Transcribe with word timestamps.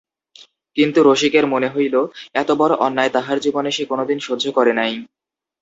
কিন্তু 0.77 0.99
রসিকের 1.03 1.45
মনে 1.47 1.67
হইল 1.67 1.95
এতবড়ো 2.33 2.75
অন্যায় 2.85 3.11
তাহার 3.11 3.37
জীবনে 3.39 3.69
সে 3.71 3.83
কোনোদিন 3.85 4.17
সহ্য 4.19 4.45
করে 4.57 4.73
নাই। 4.73 4.93